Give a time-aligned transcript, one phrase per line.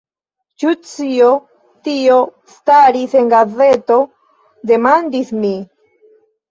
[0.61, 1.27] Ĉu cio
[1.89, 2.17] tio
[2.55, 4.01] staris en gazeto?
[4.75, 5.59] demandis mi.